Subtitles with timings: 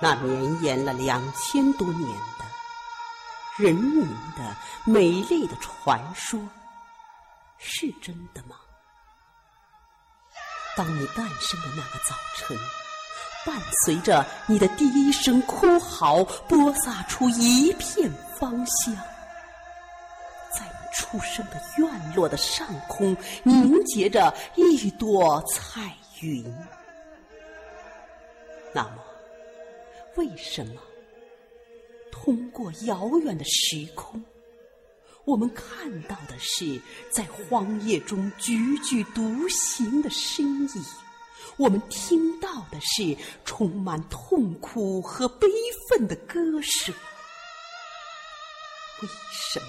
[0.00, 2.08] 那绵延了两千多年
[2.38, 2.44] 的
[3.58, 4.06] 人民
[4.36, 6.40] 的美丽的传说，
[7.58, 8.56] 是真的吗？
[10.76, 12.56] 当你诞生的那个早晨，
[13.44, 18.08] 伴随着你的第一声哭嚎，播撒出一片
[18.38, 18.94] 芳香，
[20.52, 26.44] 在你出生的院落的上空凝结着一朵彩云。
[28.72, 29.02] 那么，
[30.16, 30.80] 为什么
[32.10, 34.22] 通过遥远的时空，
[35.24, 36.80] 我们看到的是
[37.10, 40.84] 在荒野中踽踽独行的身影？
[41.56, 45.48] 我们听到的是充满痛苦和悲
[45.88, 46.94] 愤的歌声？
[49.02, 49.66] 为什么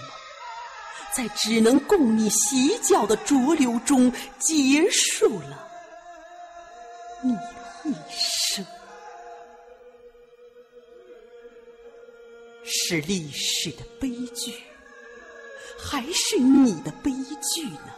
[1.16, 5.68] 在只能供你洗脚的浊流中结束了
[7.22, 7.42] 你的
[7.86, 8.66] 一生？
[12.90, 14.52] 是历史的悲剧，
[15.78, 17.12] 还是你的悲
[17.54, 17.94] 剧呢？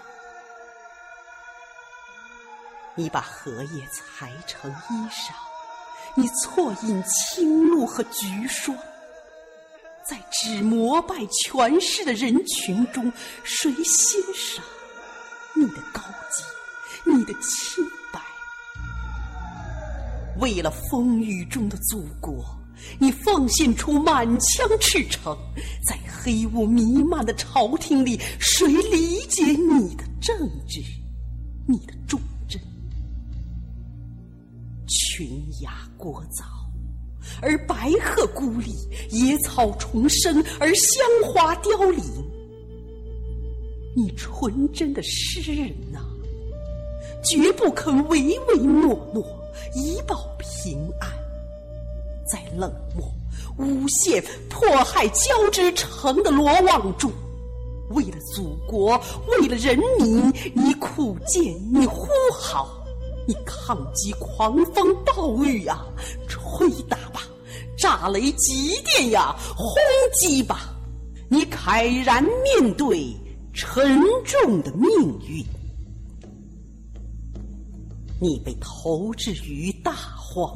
[2.95, 5.31] 你把荷叶裁成衣裳，
[6.14, 8.78] 你错饮青露和菊霜，
[10.03, 13.09] 在只膜拜权势的人群中，
[13.45, 14.62] 谁欣赏
[15.56, 16.44] 你的高洁、
[17.09, 17.81] 你的清
[18.12, 18.19] 白？
[20.38, 22.60] 为了风雨中的祖国。
[22.99, 25.35] 你奉献出满腔赤诚，
[25.87, 30.81] 在黑雾弥漫的朝廷里，谁理解你的正直，
[31.67, 32.61] 你的忠贞？
[34.88, 35.27] 群
[35.61, 36.43] 鸦过早，
[37.41, 38.71] 而白鹤孤立；
[39.09, 42.03] 野草重生，而香花凋零。
[43.95, 46.00] 你纯真的诗人呐，
[47.23, 49.23] 绝不肯唯唯诺诺，
[49.75, 51.20] 以保平安。
[52.31, 53.06] 在冷漠、
[53.58, 57.12] 诬陷、迫害交织成的罗网中，
[57.90, 58.97] 为了祖国，
[59.28, 61.44] 为了人民，你苦谏，
[61.74, 62.69] 你呼号，
[63.28, 65.86] 你抗击狂风暴雨啊！
[66.30, 67.22] 吹打吧，
[67.78, 69.36] 炸雷急电呀！
[69.58, 69.75] 轰
[70.13, 70.74] 击吧，
[71.28, 73.13] 你慨然面对
[73.53, 74.90] 沉重的命
[75.28, 75.46] 运。
[78.22, 80.50] 你被投掷于大荒，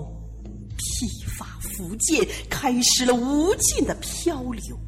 [0.78, 1.46] 披发。
[1.76, 4.80] 福建开始了无尽的漂流，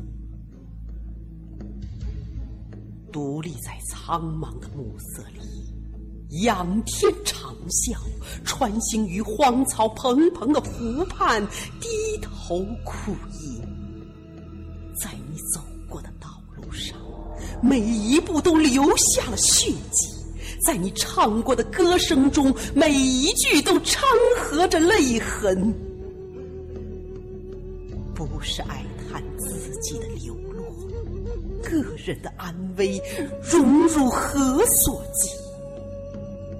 [3.12, 7.98] 独立在苍茫的暮色里，仰天长啸，
[8.46, 11.46] 穿行于荒草蓬蓬的湖畔，
[11.81, 11.90] 低
[12.22, 13.12] 头苦
[13.42, 13.62] 吟。
[15.04, 15.59] 在你走
[15.90, 16.98] 过的道路上，
[17.62, 20.08] 每一步都留下了血迹；
[20.67, 24.03] 在你唱过的歌声中，每一句都掺
[24.38, 25.73] 和着泪痕。
[28.13, 30.66] 不是哀叹自己的流落，
[31.63, 33.01] 个人的安危
[33.41, 35.29] 荣辱何所及？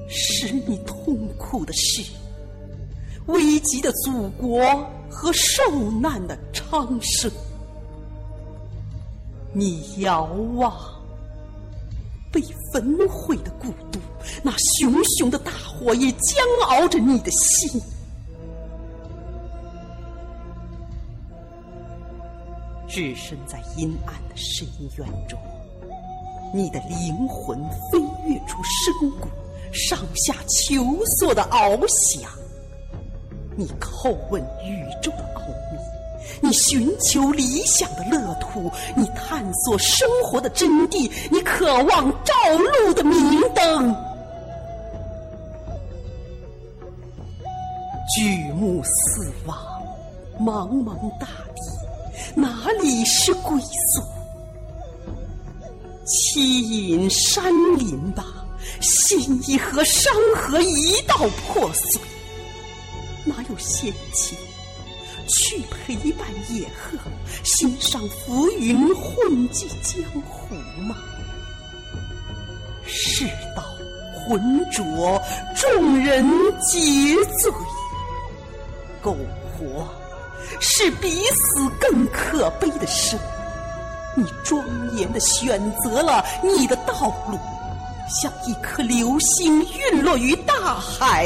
[0.08, 2.02] 使你痛苦的是，
[3.26, 4.62] 危急的祖国
[5.10, 5.70] 和受
[6.02, 7.30] 难的昌盛。
[9.52, 10.24] 你遥
[10.56, 10.74] 望
[12.32, 14.00] 被焚毁的故都，
[14.44, 17.82] 那熊熊的大火也煎熬着你的心。
[22.88, 24.68] 置身在阴暗的深
[24.98, 25.40] 渊中，
[26.54, 27.58] 你的灵魂
[27.92, 29.28] 飞跃出深谷，
[29.72, 30.84] 上下求
[31.18, 32.30] 索的翱翔。
[33.56, 35.12] 你叩问宇宙，
[36.42, 43.96] 你寻求理想的乐土，你探索生活的真谛，你渴望照路的明灯。
[48.16, 49.58] 举目四望，
[50.40, 51.62] 茫茫大地。
[52.36, 54.02] 哪里是归宿？
[56.06, 58.24] 凄隐山林吧，
[58.80, 61.18] 心已和山河一道
[61.48, 62.02] 破碎。
[63.26, 64.38] 哪有闲情
[65.48, 66.98] 去陪伴野鹤，
[67.42, 70.54] 欣赏浮云混迹江湖
[70.84, 70.98] 吗？
[72.86, 73.64] 世道
[74.14, 75.22] 浑浊，
[75.56, 76.26] 众人
[76.60, 77.50] 皆醉，
[79.02, 79.16] 苟
[79.58, 79.88] 活。
[80.60, 83.18] 是比死更可悲的生，
[84.18, 84.62] 你庄
[84.98, 86.94] 严的选择了你的道
[87.30, 87.40] 路，
[88.10, 91.26] 像一颗流星陨落于大海，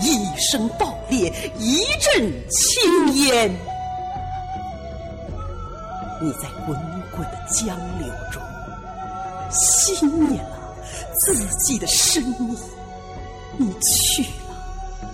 [0.00, 3.50] 一声爆裂，一阵青烟。
[6.22, 6.76] 你在滚
[7.10, 8.42] 滚的江流中，
[9.50, 10.76] 熄灭了
[11.18, 12.56] 自己的生命，
[13.56, 15.08] 你去了，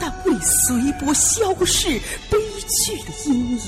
[0.00, 2.00] 但未随波消逝
[2.30, 2.38] 悲
[2.68, 3.60] 剧的阴影。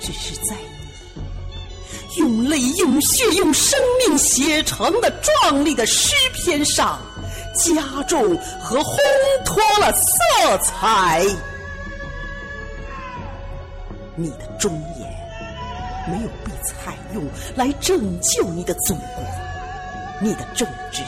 [0.00, 0.56] 只是在
[2.16, 6.98] 用泪、用血、用生命写成的壮丽的诗篇上，
[7.54, 8.96] 加重和烘
[9.44, 11.24] 托了色彩。
[14.16, 15.08] 你的忠言
[16.08, 17.24] 没有被采用
[17.54, 19.24] 来拯救你的祖国，
[20.20, 21.02] 你的正直。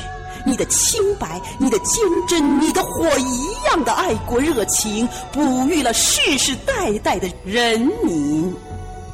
[0.46, 8.56] 你的清白，你的坚贞，你的火一样的爱国热情，哺育了世世代代的人民。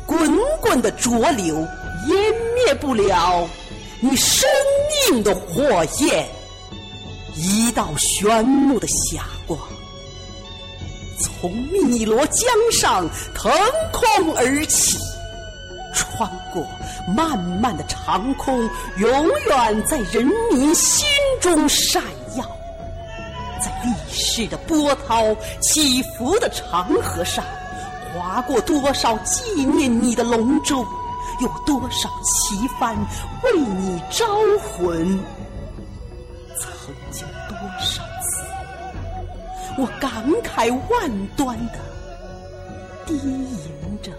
[0.06, 0.18] 滚
[0.60, 1.56] 滚的浊流
[2.06, 2.14] 湮
[2.54, 3.48] 灭不了
[4.00, 4.48] 你生
[5.10, 6.26] 命的火焰。
[7.34, 9.58] 一道炫目的霞光，
[11.20, 13.52] 从汨罗江上腾
[13.92, 14.96] 空而起。
[15.92, 16.66] 穿过
[17.14, 18.68] 漫漫的长空，
[18.98, 21.06] 永远在人民心
[21.40, 22.02] 中闪
[22.36, 22.44] 耀。
[23.62, 27.44] 在历史的波涛起伏的长河上，
[28.12, 30.84] 划过多少纪念你的龙舟，
[31.40, 32.96] 有多少旗帆
[33.42, 34.26] 为你招
[34.58, 35.06] 魂。
[36.60, 38.42] 曾经多少次，
[39.78, 40.10] 我感
[40.42, 41.78] 慨万端的
[43.06, 44.12] 低吟着。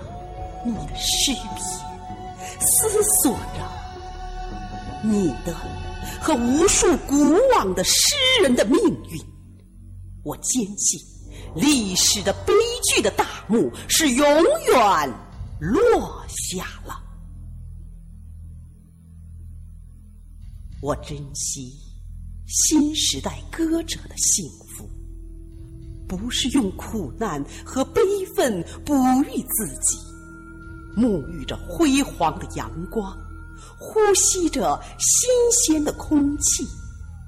[0.66, 3.64] 你的诗篇，思索着
[5.02, 5.56] 你的
[6.20, 7.16] 和无数古
[7.56, 8.78] 往的诗人的命
[9.10, 9.22] 运。
[10.26, 11.00] 我坚信，
[11.56, 12.54] 历史的悲
[12.84, 15.14] 剧的大幕是永远
[15.60, 17.02] 落下了。
[20.82, 21.74] 我珍惜
[22.46, 24.90] 新时代歌者的幸福，
[26.08, 28.02] 不是用苦难和悲
[28.36, 28.94] 愤哺
[29.24, 29.98] 育自己。
[30.96, 33.16] 沐浴着辉煌的阳光，
[33.78, 36.66] 呼吸着新鲜的空气，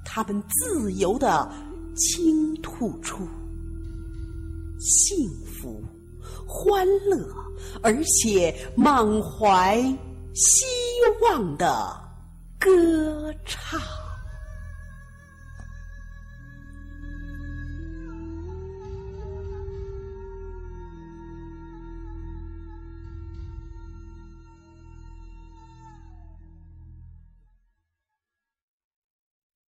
[0.06, 1.52] 他们自由的
[1.96, 3.28] 倾吐出
[4.80, 5.84] 幸福、
[6.48, 7.28] 欢乐，
[7.84, 9.80] 而且满怀
[10.34, 10.66] 希
[11.22, 12.02] 望的
[12.58, 13.80] 歌唱。